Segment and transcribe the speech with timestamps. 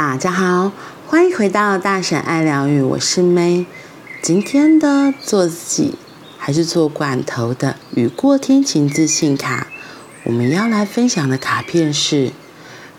[0.00, 0.70] 大家好，
[1.08, 3.66] 欢迎回到大婶爱疗愈，我是 May。
[4.22, 5.96] 今天的做自己
[6.38, 9.66] 还是做罐头的雨过天晴自信卡，
[10.22, 12.30] 我们要来分享的卡片是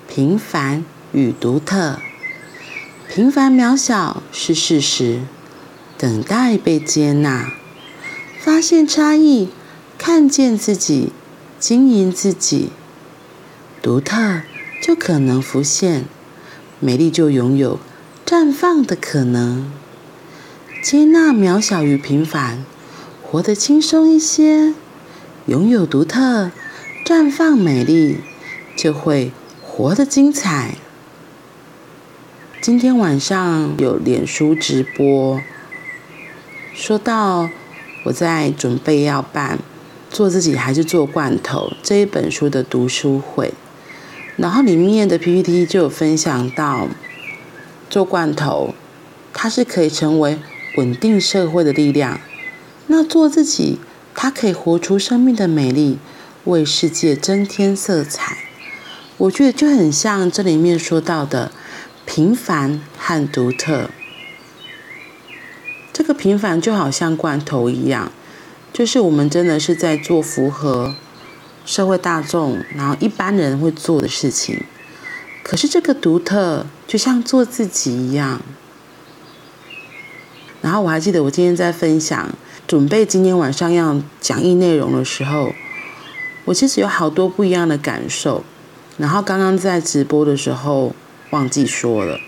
[0.09, 0.83] 平凡
[1.13, 1.99] 与独特。
[3.07, 5.21] 平凡渺小是事实，
[5.97, 7.49] 等待被接纳。
[8.37, 9.47] 发现差异，
[9.97, 11.13] 看见自己，
[11.57, 12.71] 经营自己，
[13.81, 14.41] 独特
[14.83, 16.03] 就可能浮现，
[16.79, 17.79] 美丽就拥有
[18.25, 19.71] 绽放的可能。
[20.81, 22.63] 接纳渺小与平凡，
[23.21, 24.73] 活得轻松一些，
[25.47, 26.51] 拥有独特，
[27.05, 28.19] 绽放美丽，
[28.77, 30.75] 就会活得精彩。
[32.61, 35.41] 今天晚上有脸书直播，
[36.73, 37.49] 说到
[38.05, 39.59] 我在准备要办
[40.09, 43.53] 做自己还是做罐头这一本书的读书会，
[44.39, 46.87] 然后里面的 PPT 就有分享到
[47.89, 48.73] 做罐头，
[49.33, 50.39] 它是可以成为。
[50.77, 52.21] 稳定社会的力量，
[52.87, 53.79] 那做自己，
[54.13, 55.97] 它可以活出生命的美丽，
[56.45, 58.37] 为世界增添色彩。
[59.17, 61.51] 我觉得就很像这里面说到的
[62.05, 63.89] 平凡和独特。
[65.91, 68.11] 这个平凡就好像罐头一样，
[68.71, 70.95] 就是我们真的是在做符合
[71.69, 74.63] 社会大众，然后一般人会做的事情。
[75.43, 78.41] 可是这个独特，就像做自己一样。
[80.63, 82.31] 然后我还记得，我今天在分享
[82.67, 85.53] 准备今天晚上要讲义内容的时候，
[86.45, 88.43] 我其实有好多不一样的感受。
[88.97, 90.95] 然后刚刚在直播的时候
[91.29, 92.19] 忘记说了，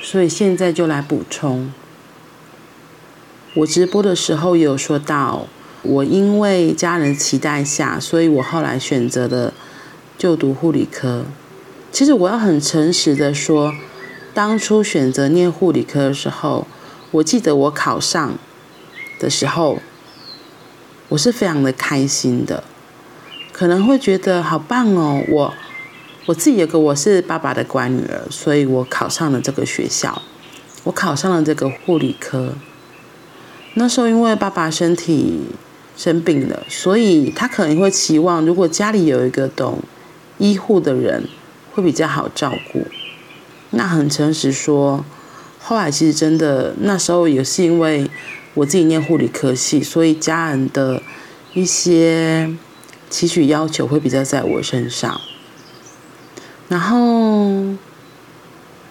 [0.00, 1.72] 所以现在就来补充。
[3.54, 5.48] 我直播的时候有说到，
[5.88, 9.52] 我因为家人期待下，所以我后来选择了
[10.18, 11.24] 就读护理科。
[11.92, 13.72] 其实我要很诚实的说，
[14.34, 16.66] 当初选择念护理科的时候。
[17.12, 18.36] 我记得我考上
[19.20, 19.78] 的时候，
[21.08, 22.64] 我是非常的开心的，
[23.52, 25.22] 可能会觉得好棒哦。
[25.28, 25.54] 我
[26.26, 30.20] 我自己有个我是爸爸的乖女儿，所以我考上了这个学校，
[30.82, 32.54] 我考上了这个护理科。
[33.74, 35.42] 那时候因为爸爸身体
[35.96, 39.80] 生病了，所以他可能会期望，如果家里有一个懂
[40.38, 41.24] 医护的人，
[41.72, 42.86] 会比较好照顾。
[43.70, 45.04] 那很诚实说。
[45.68, 48.08] 后来其实真的那时候也是因为
[48.54, 51.02] 我自己念护理科系，所以家人的
[51.54, 52.54] 一些
[53.10, 55.20] 期许要求会比较在我身上。
[56.68, 57.74] 然后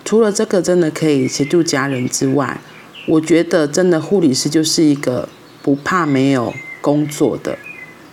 [0.03, 2.59] 除了这个真的可以协助家人之外，
[3.07, 5.29] 我觉得真的护理师就是一个
[5.63, 6.53] 不怕没有
[6.85, 7.57] 工作的，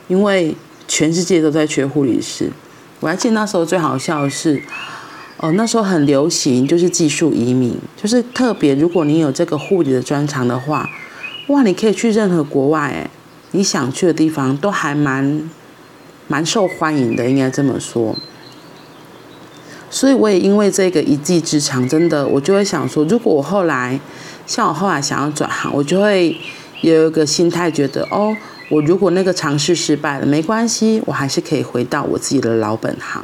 [0.09, 0.57] 因为
[0.89, 2.51] 全世界都在缺护理师。
[3.01, 4.63] 我还记得那时候最好笑的是。
[5.39, 10.89] 哦，那时候很流行，就是技术移民，就是特别如果你有这个护理的专长的话，
[11.49, 13.11] 哇，你可以去任何国外，哎，
[13.51, 15.51] 你想去的地方都还蛮
[16.29, 18.17] 蛮受欢迎的，应该这么说。
[19.91, 23.99] 所以我也因为这个一技之长，真的，我就会想说，如果我后来
[24.47, 26.37] 像我后来想要转行，我就会
[26.83, 28.37] 有一个心态，觉得哦，
[28.73, 33.23] 我如果那个尝试失败了，没关系，我还是可以回到我自己的老本行。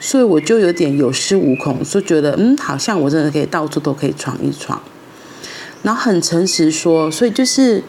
[0.00, 4.82] 所以我就有点有恃无恐，就觉得嗯，好像我真的可以到处都可以闯一闯。
[5.84, 7.84] 然后很诚实说，所以就是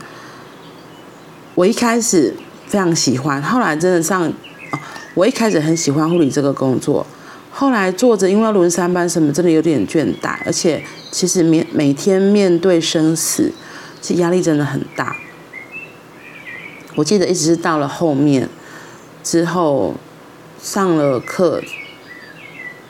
[1.55, 2.35] 我一开始
[2.67, 4.31] 非常喜欢，后来真的上，
[5.15, 7.03] 我一开始很喜欢护理这个工作，
[7.49, 13.51] 后来做着，因为要轮三班什么，真的有点倦怠，而且其实每每天面对生死，
[13.99, 15.15] 其实压力真的很大。
[16.95, 18.49] 我记得一直是到了后面
[19.23, 19.95] 之后
[20.61, 21.61] 上了课。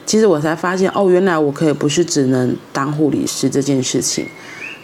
[0.06, 4.28] 其实我才发现，哦，原来我可以不是只能当护理师这件事情，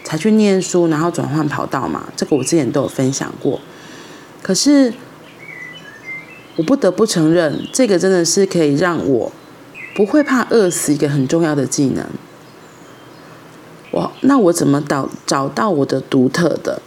[0.04, 2.08] 才去念书，然后转换跑道嘛。
[2.16, 3.60] 这个我之前都有分享过。
[4.42, 4.94] 可是
[6.56, 9.32] 我不得不承认，这个真的是可以让我
[9.96, 12.06] 不会怕饿死一个很重要的技能。
[13.92, 16.82] 我那我怎么找找到我的独特的？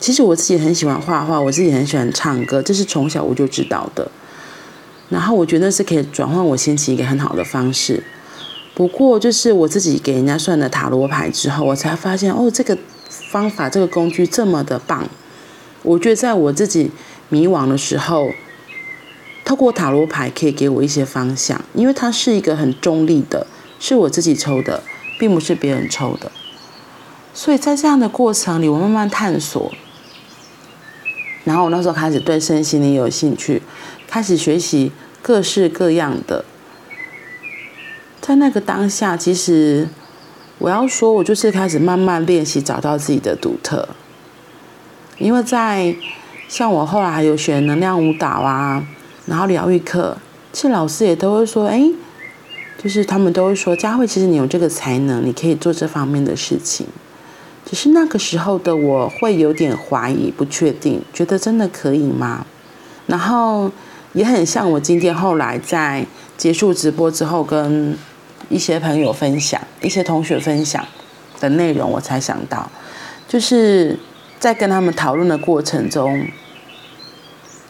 [0.00, 4.10] 其实我自己很喜欢画画，我自己很喜欢唱歌，这是从小我就知道的。
[5.08, 8.04] 然后我觉得是可以转换我心情一个很好的方式。
[8.74, 12.78] 不过就是我自己给人家算的塔罗牌之后，我才发现哦，这个
[13.08, 15.08] 方法这个工具这么的棒。
[15.82, 16.90] 我觉得在我自己
[17.28, 18.30] 迷惘的时候，
[19.44, 23.46] 透过塔罗牌可以给我一些方向，因为它是一个很中立的，
[23.80, 24.82] 是我自己抽的，
[25.18, 26.30] 并不是别人抽的。
[27.34, 29.72] 所以在这样的过程里，我慢慢探索。
[31.48, 33.62] 然后我那时候开始对身心灵有兴趣。
[34.06, 34.92] 开始学习
[35.22, 36.44] 各式各样的，
[38.20, 39.88] 在那个当下，其实
[40.58, 43.88] 我要说，我就是开始慢慢练习找到自己的独特。
[45.16, 45.96] 因为在
[46.48, 48.86] 像我后来还有学能量舞蹈啊，
[49.24, 50.18] 然后疗愈课，
[50.52, 51.90] 其实老师也都会说，哎，
[52.82, 56.86] 就是他们都会说，佳慧，其实你有这个才能，你可以做这方面的事情。
[57.68, 62.46] 只是那个时候的我会有点怀疑、不确定，觉得真的可以吗？
[63.06, 63.70] 然后
[64.14, 66.06] 也很像我今天后来在
[66.38, 67.94] 结束直播之后，跟
[68.48, 70.82] 一些朋友分享、一些同学分享
[71.40, 72.70] 的内容，我才想到，
[73.28, 73.98] 就是
[74.38, 76.26] 在跟他们讨论的过程中，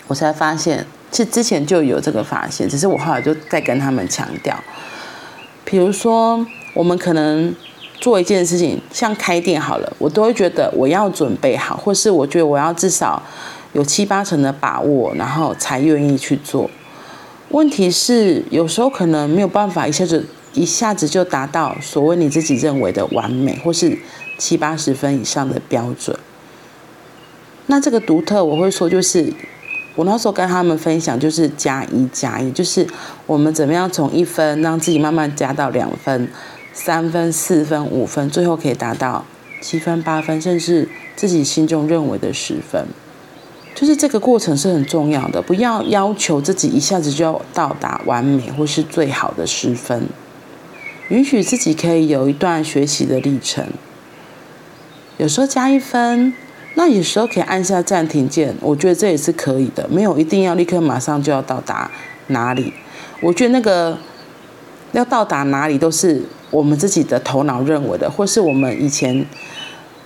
[0.07, 4.57] 我才发现，其实之前就有这个发现，只是我后来就在跟他们强调，
[5.65, 7.53] 比如说我们可能
[8.01, 13.23] 做一件事情，像开店好了，我都会觉得我要准备好，或是我觉得我要至少。
[13.75, 16.71] 有七八成的把握，然后才愿意去做。
[17.51, 23.99] 问题是，有时候可能没有办法一下子一下子就达到所谓你自己认为的完美，或是
[24.39, 26.19] 七八十分以上的标准。
[27.67, 29.31] 那这个独特，我会说，就是
[29.95, 32.87] 我那时候跟他们分享，就是加一加一，就是
[33.27, 36.27] 我们怎么样从一分让自己慢慢加到两分、
[36.81, 39.25] 三分、四分、五分，最后可以达到
[39.61, 42.87] 七分、八分，甚至自己心中认为的十分。
[43.75, 50.07] 就是这个过程是很重要的，不要要求自己一下子就要到达完美或是最好的十分，
[51.09, 53.67] 允许自己可以有一段学习的历程。
[55.17, 56.33] 有时候加一分，
[56.75, 61.91] 那有时候可以按下暂停键，我觉得这也是可以的，没有一定要立刻马上就要到达
[62.29, 62.73] 哪里。
[63.21, 63.99] 我觉得那个
[64.93, 69.27] 要到达哪里都是我们自己的头脑认为的，或是我们以前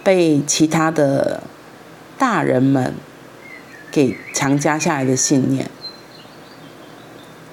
[0.03, 1.43] 被其他的
[2.19, 2.95] 大人们。
[3.95, 5.69] 给强加下来的信念，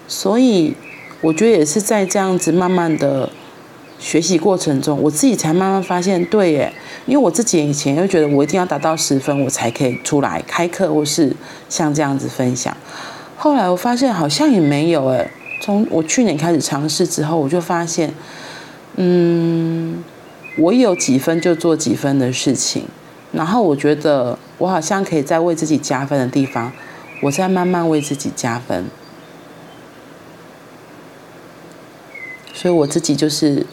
[0.08, 0.74] 所以
[1.20, 3.30] 我觉得也是在这样子慢慢的
[4.00, 6.74] 学习过程中，我自己才慢慢发现，对耶，
[7.06, 11.36] 因为我自己以前又觉得我一定要达到十分，我才可以出来开课或是
[11.68, 12.74] 像这样子分享。
[13.36, 15.30] 后来我发现好像也没有诶，
[15.62, 18.14] 从我去年开始尝试之后，我就发现，
[18.96, 20.04] 嗯，
[20.58, 22.86] 我有几分就做几分的事情。
[23.32, 26.72] 然后我觉得我好像可以在为自己加分的地方，
[27.22, 28.86] 我在慢慢为自己加分。
[32.54, 33.66] 所以我自己就是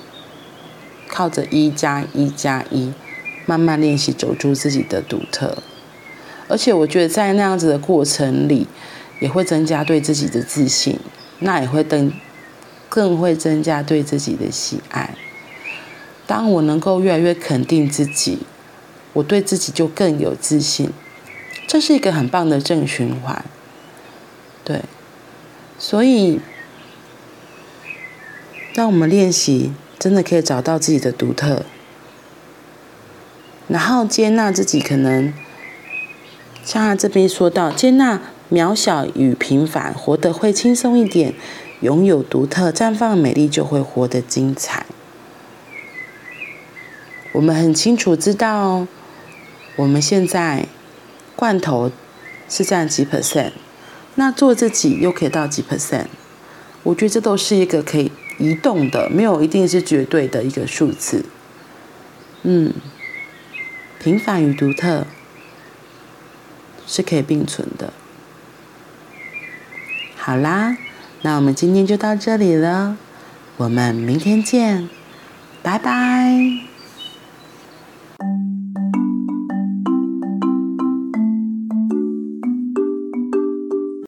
[1.08, 2.92] 靠着一加一加一，
[3.46, 5.56] 慢慢练习走出自己的独特。
[6.48, 8.68] 而且我觉得在那样子的过程里，
[9.18, 11.00] 也会增加对自己的自信，
[11.40, 12.12] 那也会更
[12.96, 15.14] 更会增加对自己的喜爱。
[16.26, 18.38] 当我能够越来越肯定自己。
[19.16, 20.90] 我对自己就更有自信，
[21.66, 23.42] 这是一个很棒的正循环。
[24.62, 24.82] 对，
[25.78, 26.38] 所以
[28.74, 31.64] 让我们练习，真的可以找到自己的独特，
[33.68, 35.32] 然后接纳自己，可能
[36.62, 38.20] 像他这边说到，接纳
[38.52, 41.32] 渺小与平凡，活得会轻松一点，
[41.86, 44.84] 拥有独特，绽放美丽，就会活得精彩。
[47.30, 48.88] 我们很清楚知道。
[49.76, 50.66] 我们现在
[51.36, 51.92] 罐头
[52.48, 53.52] 是占几 percent，
[54.14, 56.06] 那做自己又可以到几 percent？
[56.82, 61.26] 我觉得这都是一个可以移动的，没有一定是绝对的一个数字。
[62.42, 62.72] 嗯，
[64.00, 65.06] 平凡与独特
[66.86, 67.92] 是可以并存的。
[70.16, 70.78] 好啦，
[71.22, 72.96] 那我们今天就到这里了，
[73.56, 74.88] 我们明天见，
[75.62, 76.75] 拜拜。